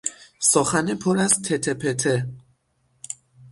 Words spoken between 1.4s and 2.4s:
تته پته